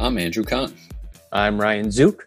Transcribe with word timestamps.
I'm 0.00 0.16
Andrew 0.16 0.44
Kahn. 0.44 0.72
I'm 1.32 1.60
Ryan 1.60 1.86
Zuke. 1.86 2.20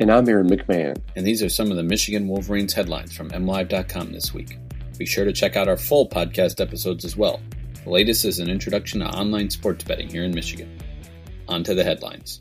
And 0.00 0.10
I'm 0.10 0.28
Aaron 0.28 0.50
McMahan. 0.50 1.00
And 1.14 1.24
these 1.24 1.40
are 1.40 1.48
some 1.48 1.70
of 1.70 1.76
the 1.76 1.82
Michigan 1.84 2.26
Wolverines 2.26 2.72
headlines 2.72 3.16
from 3.16 3.30
MLive.com 3.30 4.10
this 4.10 4.34
week. 4.34 4.58
Be 4.98 5.06
sure 5.06 5.24
to 5.24 5.32
check 5.32 5.54
out 5.54 5.68
our 5.68 5.76
full 5.76 6.08
podcast 6.08 6.60
episodes 6.60 7.04
as 7.04 7.16
well. 7.16 7.40
The 7.84 7.90
latest 7.90 8.24
is 8.24 8.40
an 8.40 8.50
introduction 8.50 9.00
to 9.00 9.06
online 9.06 9.50
sports 9.50 9.84
betting 9.84 10.08
here 10.08 10.24
in 10.24 10.34
Michigan. 10.34 10.76
On 11.46 11.62
to 11.62 11.74
the 11.74 11.84
headlines. 11.84 12.40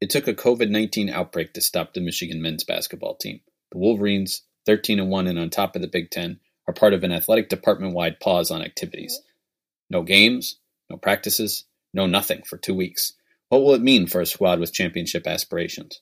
It 0.00 0.10
took 0.10 0.26
a 0.26 0.34
COVID 0.34 0.70
19 0.70 1.08
outbreak 1.08 1.52
to 1.52 1.60
stop 1.60 1.94
the 1.94 2.00
Michigan 2.00 2.42
men's 2.42 2.64
basketball 2.64 3.14
team. 3.14 3.40
The 3.70 3.78
Wolverines, 3.78 4.42
13 4.66 4.98
and 4.98 5.10
1 5.10 5.28
and 5.28 5.38
on 5.38 5.50
top 5.50 5.76
of 5.76 5.82
the 5.82 5.86
Big 5.86 6.10
Ten, 6.10 6.40
are 6.66 6.74
part 6.74 6.92
of 6.92 7.04
an 7.04 7.12
athletic 7.12 7.50
department 7.50 7.94
wide 7.94 8.18
pause 8.18 8.50
on 8.50 8.62
activities. 8.62 9.20
No 9.90 10.02
games, 10.02 10.58
no 10.90 10.96
practices, 10.96 11.66
no 11.92 12.06
nothing 12.06 12.42
for 12.42 12.56
two 12.56 12.74
weeks. 12.74 13.12
What 13.48 13.62
will 13.62 13.74
it 13.74 13.82
mean 13.82 14.06
for 14.06 14.20
a 14.20 14.26
squad 14.26 14.58
with 14.58 14.72
championship 14.72 15.26
aspirations? 15.26 16.00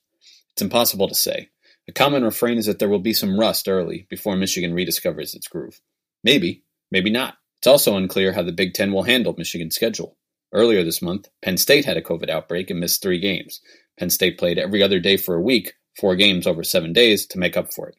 It's 0.52 0.62
impossible 0.62 1.08
to 1.08 1.14
say. 1.14 1.50
A 1.88 1.92
common 1.92 2.22
refrain 2.22 2.58
is 2.58 2.66
that 2.66 2.78
there 2.78 2.88
will 2.88 3.00
be 3.00 3.12
some 3.12 3.38
rust 3.38 3.68
early 3.68 4.06
before 4.08 4.36
Michigan 4.36 4.72
rediscovers 4.72 5.34
its 5.34 5.48
groove. 5.48 5.80
Maybe, 6.22 6.62
maybe 6.90 7.10
not. 7.10 7.34
It's 7.58 7.66
also 7.66 7.96
unclear 7.96 8.32
how 8.32 8.42
the 8.42 8.52
Big 8.52 8.74
Ten 8.74 8.92
will 8.92 9.02
handle 9.02 9.34
Michigan's 9.36 9.74
schedule. 9.74 10.16
Earlier 10.52 10.84
this 10.84 11.02
month, 11.02 11.28
Penn 11.42 11.56
State 11.56 11.84
had 11.84 11.96
a 11.96 12.02
COVID 12.02 12.28
outbreak 12.28 12.70
and 12.70 12.78
missed 12.78 13.02
three 13.02 13.18
games. 13.18 13.60
Penn 13.98 14.10
State 14.10 14.38
played 14.38 14.58
every 14.58 14.82
other 14.82 15.00
day 15.00 15.16
for 15.16 15.34
a 15.34 15.40
week, 15.40 15.74
four 15.98 16.14
games 16.14 16.46
over 16.46 16.62
seven 16.62 16.92
days, 16.92 17.26
to 17.26 17.38
make 17.38 17.56
up 17.56 17.72
for 17.72 17.88
it. 17.88 17.96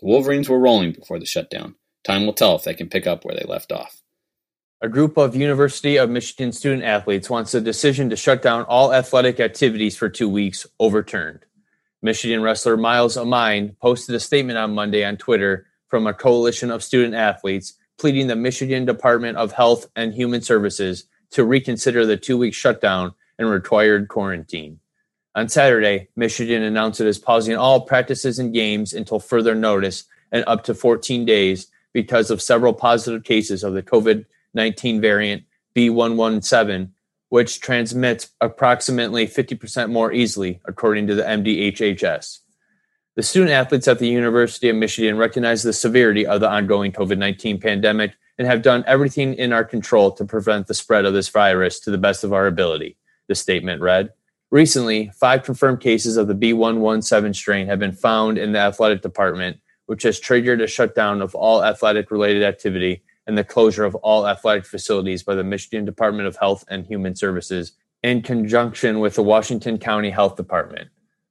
The 0.00 0.06
Wolverines 0.06 0.48
were 0.48 0.58
rolling 0.58 0.92
before 0.92 1.18
the 1.18 1.26
shutdown. 1.26 1.76
Time 2.04 2.26
will 2.26 2.32
tell 2.32 2.56
if 2.56 2.64
they 2.64 2.74
can 2.74 2.88
pick 2.88 3.06
up 3.06 3.24
where 3.24 3.36
they 3.36 3.46
left 3.46 3.70
off. 3.70 4.01
A 4.84 4.88
group 4.88 5.16
of 5.16 5.36
University 5.36 5.96
of 5.96 6.10
Michigan 6.10 6.50
student 6.50 6.82
athletes 6.82 7.30
wants 7.30 7.52
the 7.52 7.60
decision 7.60 8.10
to 8.10 8.16
shut 8.16 8.42
down 8.42 8.64
all 8.64 8.92
athletic 8.92 9.38
activities 9.38 9.96
for 9.96 10.08
two 10.08 10.28
weeks 10.28 10.66
overturned. 10.80 11.46
Michigan 12.02 12.42
wrestler 12.42 12.76
Miles 12.76 13.16
Amine 13.16 13.76
posted 13.80 14.16
a 14.16 14.18
statement 14.18 14.58
on 14.58 14.74
Monday 14.74 15.04
on 15.04 15.16
Twitter 15.16 15.68
from 15.86 16.08
a 16.08 16.12
coalition 16.12 16.72
of 16.72 16.82
student 16.82 17.14
athletes 17.14 17.74
pleading 17.96 18.26
the 18.26 18.34
Michigan 18.34 18.84
Department 18.84 19.38
of 19.38 19.52
Health 19.52 19.86
and 19.94 20.12
Human 20.12 20.42
Services 20.42 21.04
to 21.30 21.44
reconsider 21.44 22.04
the 22.04 22.16
two 22.16 22.36
week 22.36 22.52
shutdown 22.52 23.14
and 23.38 23.48
required 23.48 24.08
quarantine. 24.08 24.80
On 25.36 25.48
Saturday, 25.48 26.08
Michigan 26.16 26.64
announced 26.64 27.00
it 27.00 27.06
is 27.06 27.20
pausing 27.20 27.56
all 27.56 27.82
practices 27.82 28.40
and 28.40 28.52
games 28.52 28.92
until 28.92 29.20
further 29.20 29.54
notice 29.54 30.06
and 30.32 30.42
up 30.48 30.64
to 30.64 30.74
14 30.74 31.24
days 31.24 31.68
because 31.92 32.32
of 32.32 32.42
several 32.42 32.72
positive 32.72 33.22
cases 33.22 33.62
of 33.62 33.74
the 33.74 33.82
COVID 33.84 34.24
19 34.54 35.00
variant 35.00 35.44
B117, 35.74 36.90
which 37.28 37.60
transmits 37.60 38.30
approximately 38.40 39.26
50% 39.26 39.90
more 39.90 40.12
easily, 40.12 40.60
according 40.66 41.06
to 41.06 41.14
the 41.14 41.22
MDHHS. 41.22 42.40
The 43.14 43.22
student 43.22 43.52
athletes 43.52 43.88
at 43.88 43.98
the 43.98 44.08
University 44.08 44.68
of 44.68 44.76
Michigan 44.76 45.18
recognize 45.18 45.62
the 45.62 45.72
severity 45.72 46.26
of 46.26 46.40
the 46.40 46.50
ongoing 46.50 46.92
COVID 46.92 47.18
19 47.18 47.60
pandemic 47.60 48.12
and 48.38 48.46
have 48.46 48.62
done 48.62 48.84
everything 48.86 49.34
in 49.34 49.52
our 49.52 49.64
control 49.64 50.10
to 50.12 50.24
prevent 50.24 50.66
the 50.66 50.74
spread 50.74 51.04
of 51.04 51.12
this 51.12 51.28
virus 51.28 51.78
to 51.80 51.90
the 51.90 51.98
best 51.98 52.24
of 52.24 52.32
our 52.32 52.46
ability, 52.46 52.96
the 53.28 53.34
statement 53.34 53.82
read. 53.82 54.10
Recently, 54.50 55.10
five 55.14 55.42
confirmed 55.42 55.80
cases 55.80 56.16
of 56.16 56.26
the 56.26 56.34
B117 56.34 57.34
strain 57.34 57.66
have 57.66 57.78
been 57.78 57.92
found 57.92 58.38
in 58.38 58.52
the 58.52 58.58
athletic 58.58 59.02
department, 59.02 59.58
which 59.86 60.02
has 60.02 60.20
triggered 60.20 60.60
a 60.60 60.66
shutdown 60.66 61.22
of 61.22 61.34
all 61.34 61.64
athletic 61.64 62.10
related 62.10 62.42
activity 62.42 63.02
and 63.26 63.38
the 63.38 63.44
closure 63.44 63.84
of 63.84 63.94
all 63.96 64.26
athletic 64.26 64.66
facilities 64.66 65.22
by 65.22 65.34
the 65.34 65.44
Michigan 65.44 65.84
Department 65.84 66.26
of 66.26 66.36
Health 66.36 66.64
and 66.68 66.86
Human 66.86 67.14
Services 67.14 67.72
in 68.02 68.22
conjunction 68.22 69.00
with 69.00 69.14
the 69.14 69.22
Washtenaw 69.22 69.80
County 69.80 70.10
Health 70.10 70.36
Department. 70.36 70.88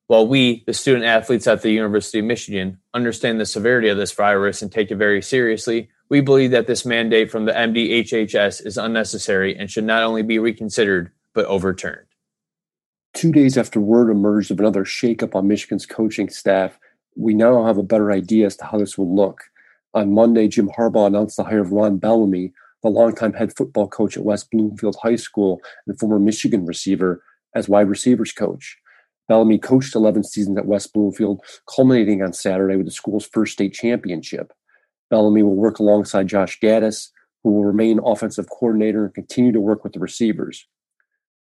While 0.08 0.28
we, 0.28 0.64
the 0.68 0.74
student 0.74 1.06
athletes 1.06 1.48
at 1.48 1.62
the 1.62 1.72
University 1.72 2.20
of 2.20 2.26
Michigan, 2.26 2.78
understand 2.94 3.40
the 3.40 3.46
severity 3.46 3.88
of 3.88 3.98
this 3.98 4.12
virus 4.12 4.62
and 4.62 4.72
take 4.72 4.92
it 4.92 4.98
very 4.98 5.22
seriously, 5.22 5.90
we 6.10 6.20
believe 6.20 6.52
that 6.52 6.68
this 6.68 6.86
mandate 6.86 7.32
from 7.32 7.46
the 7.46 7.54
MDHHS 7.54 8.66
is 8.66 8.78
unnecessary 8.78 9.56
and 9.56 9.72
should 9.72 9.86
not 9.86 10.04
only 10.04 10.24
be 10.24 10.40
reconsidered, 10.40 11.12
but 11.34 11.46
overturned. 11.46 12.08
Two 13.14 13.32
days 13.32 13.58
after 13.58 13.80
word 13.80 14.10
emerged 14.10 14.52
of 14.52 14.60
another 14.60 14.84
shakeup 14.84 15.36
on 15.36 15.48
Michigan's 15.48 15.86
coaching 15.86 16.30
staff, 16.30 16.78
we 17.16 17.34
now 17.34 17.66
have 17.66 17.78
a 17.78 17.84
better 17.84 18.12
idea 18.12 18.46
as 18.46 18.58
to 18.58 18.66
how 18.66 18.78
this 18.78 18.98
will 18.98 19.14
look. 19.14 19.51
On 19.94 20.14
Monday, 20.14 20.48
Jim 20.48 20.70
Harbaugh 20.70 21.08
announced 21.08 21.38
the 21.38 21.44
hire 21.44 21.62
of 21.62 21.72
Ron 21.72 21.98
Bellamy, 21.98 22.54
the 22.82 22.90
longtime 22.90 23.34
head 23.34 23.56
football 23.56 23.88
coach 23.88 24.16
at 24.16 24.24
West 24.24 24.50
Bloomfield 24.52 24.96
High 25.02 25.18
School 25.18 25.62
and 25.86 26.00
former 26.00 26.20
Michigan 26.20 26.66
receiver, 26.66 27.24
as 27.54 27.68
wide 27.68 27.90
receivers 27.90 28.32
coach. 28.32 28.78
Bellamy 29.28 29.60
coached 29.60 29.96
11 29.96 30.24
seasons 30.24 30.58
at 30.58 30.66
West 30.66 30.94
Bloomfield, 30.94 31.42
culminating 31.74 32.24
on 32.24 32.34
Saturday 32.34 32.76
with 32.76 32.86
the 32.86 32.92
school's 32.92 33.26
first 33.26 33.54
state 33.54 33.74
championship. 33.74 34.54
Bellamy 35.10 35.44
will 35.44 35.56
work 35.56 35.80
alongside 35.80 36.28
Josh 36.28 36.60
Gattis, 36.60 37.10
who 37.44 37.52
will 37.52 37.66
remain 37.66 38.00
offensive 38.04 38.50
coordinator 38.50 39.06
and 39.06 39.14
continue 39.14 39.52
to 39.52 39.60
work 39.60 39.84
with 39.84 39.94
the 39.94 40.00
receivers. 40.00 40.68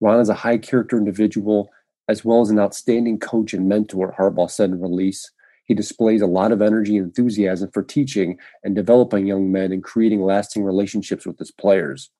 Ron 0.01 0.21
is 0.21 0.29
a 0.29 0.35
high 0.35 0.59
character 0.59 0.99
individual, 0.99 1.71
as 2.09 2.25
well 2.25 2.43
as 2.43 2.51
an 2.51 2.59
outstanding 2.59 3.19
coach 3.19 3.55
and 3.55 3.69
mentor, 3.69 4.15
Harbaugh 4.19 4.51
said 4.51 4.71
in 4.71 4.81
release. 4.81 5.31
He 5.65 5.75
displays 5.75 6.21
a 6.21 6.27
lot 6.27 6.53
of 6.53 6.61
energy 6.61 6.97
and 6.97 7.07
enthusiasm 7.07 7.71
for 7.73 7.83
teaching 7.83 8.39
and 8.63 8.75
developing 8.75 9.27
young 9.27 9.51
men 9.51 9.73
and 9.73 9.83
creating 9.83 10.23
lasting 10.23 10.63
relationships 10.63 11.27
with 11.27 11.39
his 11.39 11.51
players. 11.51 12.11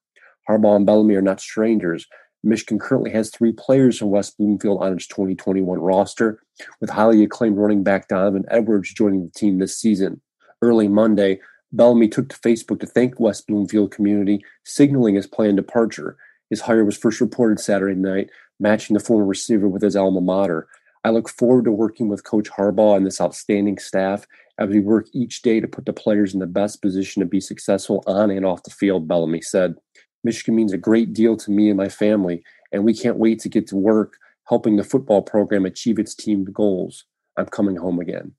Harbaugh 0.49 0.77
and 0.77 0.87
Bellamy 0.87 1.15
are 1.15 1.23
not 1.23 1.41
strangers. 1.41 2.07
Michigan 2.43 2.79
currently 2.79 3.11
has 3.11 3.31
three 3.31 3.53
players 3.53 3.99
from 3.99 4.11
West 4.11 4.37
Bloomfield 4.37 4.83
on 4.83 4.93
its 4.93 5.07
2021 5.07 5.79
roster, 5.79 6.41
with 6.81 6.91
highly 6.91 7.23
acclaimed 7.23 7.57
running 7.57 7.83
back 7.83 8.09
Donovan 8.09 8.45
Edwards 8.51 8.93
joining 8.93 9.25
the 9.25 9.33
team 9.33 9.59
this 9.59 9.79
season. 9.79 10.21
Early 10.61 10.89
Monday, 10.89 11.41
Bellamy 11.73 12.09
took 12.09 12.29
to 12.29 12.39
Facebook 12.39 12.81
to 12.81 12.87
thank 12.87 13.19
West 13.19 13.47
Bloomfield 13.47 13.91
community, 13.91 14.45
signaling 14.65 15.15
his 15.15 15.27
planned 15.27 15.57
departure. 15.57 16.17
His 16.51 16.61
hire 16.61 16.85
was 16.85 16.97
first 16.97 17.21
reported 17.21 17.59
Saturday 17.61 17.99
night, 17.99 18.31
matching 18.61 18.95
the 18.95 19.01
former 19.01 19.25
receiver 19.25 19.67
with 19.67 19.83
his 19.83 19.97
alma 19.97 20.21
mater. 20.21 20.69
I 21.05 21.11
look 21.11 21.29
forward 21.29 21.67
to 21.67 21.71
working 21.71 22.09
with 22.09 22.25
Coach 22.25 22.49
Harbaugh 22.51 22.97
and 22.97 23.07
this 23.07 23.21
outstanding 23.21 23.79
staff 23.79 24.27
as 24.59 24.71
we 24.71 24.81
work 24.81 25.07
each 25.13 25.43
day 25.43 25.61
to 25.61 25.69
put 25.69 25.85
the 25.85 25.93
players 25.93 26.33
in 26.33 26.41
the 26.41 26.47
best 26.47 26.81
position 26.81 27.21
to 27.21 27.27
be 27.27 27.41
successful 27.41 28.03
on 28.07 28.31
and 28.31 28.47
off 28.47 28.63
the 28.63 28.71
field, 28.71 29.07
Bellamy 29.07 29.43
said. 29.43 29.75
Michigan 30.23 30.57
means 30.57 30.73
a 30.73 30.79
great 30.79 31.13
deal 31.13 31.37
to 31.37 31.51
me 31.51 31.69
and 31.69 31.77
my 31.77 31.91
family, 31.91 32.43
and 32.73 32.85
we 32.85 32.95
can't 32.95 33.19
wait 33.19 33.39
to 33.41 33.51
get 33.51 33.67
to 33.69 33.77
work 33.77 34.17
helping 34.49 34.77
the 34.77 34.85
football 34.85 35.21
program 35.23 35.67
achieve 35.67 35.99
its 35.99 36.15
team 36.15 36.45
goals. 36.45 37.05
I'm 37.37 37.47
coming 37.47 37.77
home 37.77 38.01
again. 38.01 38.33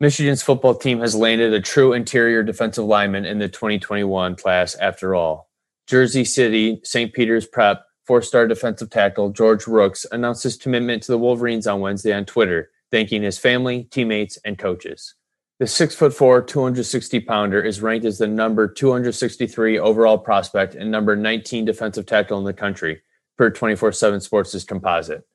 Michigan's 0.00 0.42
football 0.42 0.74
team 0.74 1.00
has 1.00 1.14
landed 1.14 1.54
a 1.54 1.60
true 1.60 1.92
interior 1.92 2.42
defensive 2.42 2.84
lineman 2.84 3.24
in 3.24 3.38
the 3.38 3.48
2021 3.48 4.36
class 4.36 4.74
after 4.76 5.14
all. 5.14 5.48
Jersey 5.86 6.24
City, 6.24 6.80
St. 6.82 7.12
Peter's 7.12 7.46
Prep, 7.46 7.83
Four 8.06 8.20
star 8.20 8.46
defensive 8.46 8.90
tackle 8.90 9.30
George 9.30 9.66
Rooks 9.66 10.04
announced 10.12 10.42
his 10.42 10.56
commitment 10.56 11.02
to 11.04 11.12
the 11.12 11.18
Wolverines 11.18 11.66
on 11.66 11.80
Wednesday 11.80 12.12
on 12.12 12.26
Twitter, 12.26 12.70
thanking 12.90 13.22
his 13.22 13.38
family, 13.38 13.84
teammates, 13.84 14.38
and 14.44 14.58
coaches. 14.58 15.14
The 15.58 15.66
six 15.66 15.94
foot 15.94 16.12
four, 16.12 16.42
260 16.42 17.20
pounder 17.20 17.62
is 17.62 17.80
ranked 17.80 18.04
as 18.04 18.18
the 18.18 18.26
number 18.26 18.68
263 18.68 19.78
overall 19.78 20.18
prospect 20.18 20.74
and 20.74 20.90
number 20.90 21.16
19 21.16 21.64
defensive 21.64 22.04
tackle 22.04 22.38
in 22.38 22.44
the 22.44 22.52
country 22.52 23.00
per 23.38 23.50
24 23.50 23.92
7 23.92 24.20
Sports' 24.20 24.64
composite. 24.64 25.26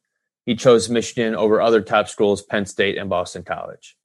He 0.46 0.56
chose 0.56 0.90
Michigan 0.90 1.36
over 1.36 1.62
other 1.62 1.82
top 1.82 2.08
schools, 2.08 2.44
Penn 2.44 2.66
State 2.66 2.98
and 2.98 3.10
Boston 3.10 3.44
College. 3.44 3.98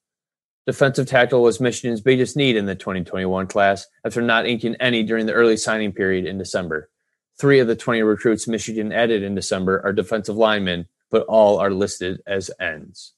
Defensive 0.67 1.07
tackle 1.07 1.43
was 1.43 1.61
Michigan's 1.61 2.01
biggest 2.01 2.37
need 2.37 2.57
in 2.57 2.65
the 2.65 2.75
2021 2.75 3.47
class 3.47 3.87
after 4.07 4.23
not 4.23 4.47
inking 4.47 4.77
any 4.77 5.03
during 5.03 5.27
the 5.27 5.35
early 5.35 5.59
signing 5.59 5.93
period 5.93 6.25
in 6.25 6.39
December. 6.39 6.91
Three 7.39 7.59
of 7.59 7.67
the 7.67 7.77
20 7.77 8.03
recruits 8.03 8.47
Michigan 8.47 8.93
added 8.93 9.23
in 9.23 9.35
December 9.35 9.81
are 9.85 9.93
defensive 9.93 10.37
linemen, 10.37 10.87
but 11.11 11.27
all 11.27 11.59
are 11.59 11.71
listed 11.71 12.21
as 12.27 12.51
ends. 12.61 13.15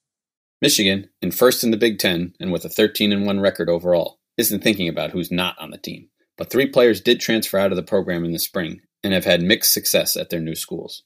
Michigan, 0.63 1.11
in 1.21 1.31
first 1.31 1.63
in 1.63 1.71
the 1.71 1.77
Big 1.77 1.99
Ten 1.99 2.33
and 2.41 2.51
with 2.51 2.65
a 2.65 2.71
13 2.71 3.13
and 3.13 3.27
1 3.27 3.41
record 3.41 3.69
overall, 3.69 4.19
isn't 4.39 4.63
thinking 4.63 4.89
about 4.89 5.11
who's 5.11 5.31
not 5.31 5.57
on 5.59 5.71
the 5.71 5.79
team. 5.79 6.09
But 6.39 6.51
three 6.51 6.67
players 6.67 7.01
did 7.01 7.21
transfer 7.21 7.59
out 7.59 7.73
of 7.73 7.77
the 7.77 7.83
program 7.83 8.25
in 8.25 8.33
the 8.33 8.39
spring 8.39 8.81
and 9.05 9.13
have 9.13 9.25
had 9.25 9.43
mixed 9.43 9.73
success 9.73 10.17
at 10.17 10.31
their 10.31 10.41
new 10.41 10.55
schools. 10.55 11.03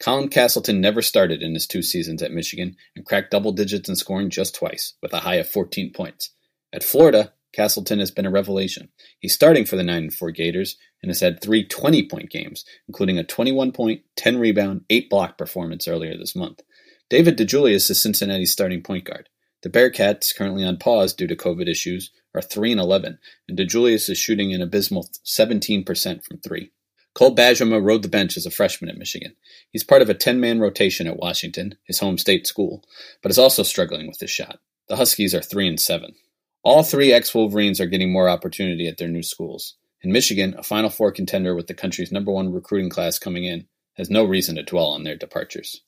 Colin 0.00 0.28
Castleton 0.28 0.80
never 0.80 1.02
started 1.02 1.42
in 1.42 1.54
his 1.54 1.66
two 1.66 1.82
seasons 1.82 2.22
at 2.22 2.32
Michigan 2.32 2.76
and 2.96 3.04
cracked 3.04 3.30
double 3.30 3.52
digits 3.52 3.88
in 3.88 3.96
scoring 3.96 4.30
just 4.30 4.54
twice, 4.54 4.94
with 5.02 5.12
a 5.12 5.20
high 5.20 5.36
of 5.36 5.48
14 5.48 5.92
points. 5.92 6.30
At 6.72 6.82
Florida, 6.82 7.33
Castleton 7.54 8.00
has 8.00 8.10
been 8.10 8.26
a 8.26 8.30
revelation. 8.30 8.88
He's 9.20 9.34
starting 9.34 9.64
for 9.64 9.76
the 9.76 9.84
9 9.84 10.10
4 10.10 10.30
Gators 10.32 10.76
and 11.02 11.10
has 11.10 11.20
had 11.20 11.40
three 11.40 11.64
20 11.64 12.08
point 12.08 12.30
games, 12.30 12.64
including 12.88 13.18
a 13.18 13.24
21 13.24 13.72
point, 13.72 14.02
10 14.16 14.38
rebound, 14.38 14.84
8 14.90 15.08
block 15.08 15.38
performance 15.38 15.86
earlier 15.86 16.16
this 16.16 16.34
month. 16.34 16.62
David 17.08 17.38
DeJulius 17.38 17.90
is 17.90 18.02
Cincinnati's 18.02 18.52
starting 18.52 18.82
point 18.82 19.04
guard. 19.04 19.28
The 19.62 19.70
Bearcats, 19.70 20.36
currently 20.36 20.64
on 20.64 20.78
pause 20.78 21.14
due 21.14 21.26
to 21.26 21.36
COVID 21.36 21.68
issues, 21.68 22.10
are 22.34 22.42
3 22.42 22.72
and 22.72 22.80
11, 22.80 23.18
and 23.48 23.58
DeJulius 23.58 24.10
is 24.10 24.18
shooting 24.18 24.52
an 24.52 24.60
abysmal 24.60 25.08
17% 25.24 26.24
from 26.24 26.38
3. 26.38 26.70
Cole 27.14 27.34
Bajema 27.34 27.82
rode 27.82 28.02
the 28.02 28.08
bench 28.08 28.36
as 28.36 28.44
a 28.44 28.50
freshman 28.50 28.90
at 28.90 28.98
Michigan. 28.98 29.36
He's 29.70 29.84
part 29.84 30.02
of 30.02 30.10
a 30.10 30.14
10 30.14 30.40
man 30.40 30.58
rotation 30.58 31.06
at 31.06 31.18
Washington, 31.18 31.76
his 31.84 32.00
home 32.00 32.18
state 32.18 32.46
school, 32.46 32.82
but 33.22 33.30
is 33.30 33.38
also 33.38 33.62
struggling 33.62 34.08
with 34.08 34.18
his 34.18 34.30
shot. 34.30 34.58
The 34.88 34.96
Huskies 34.96 35.34
are 35.34 35.40
3 35.40 35.68
and 35.68 35.80
7. 35.80 36.14
All 36.64 36.82
three 36.82 37.12
ex 37.12 37.34
Wolverines 37.34 37.78
are 37.78 37.86
getting 37.86 38.10
more 38.10 38.26
opportunity 38.26 38.88
at 38.88 38.96
their 38.96 39.08
new 39.08 39.22
schools. 39.22 39.74
In 40.00 40.12
Michigan, 40.12 40.54
a 40.56 40.62
Final 40.62 40.88
Four 40.88 41.12
contender 41.12 41.54
with 41.54 41.66
the 41.66 41.74
country's 41.74 42.10
number 42.10 42.32
one 42.32 42.54
recruiting 42.54 42.88
class 42.88 43.18
coming 43.18 43.44
in, 43.44 43.66
has 43.98 44.08
no 44.08 44.24
reason 44.24 44.56
to 44.56 44.62
dwell 44.62 44.86
on 44.86 45.04
their 45.04 45.14
departures. 45.14 45.82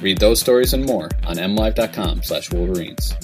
Read 0.00 0.18
those 0.18 0.40
stories 0.40 0.74
and 0.74 0.84
more 0.84 1.10
on 1.24 1.36
mlive.com 1.36 2.24
slash 2.24 2.50
wolverines. 2.50 3.14